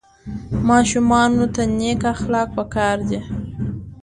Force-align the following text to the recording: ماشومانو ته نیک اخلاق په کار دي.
ماشومانو 0.67 1.45
ته 1.55 1.61
نیک 1.77 2.01
اخلاق 2.15 2.47
په 2.57 2.63
کار 2.75 2.97
دي. 3.09 3.19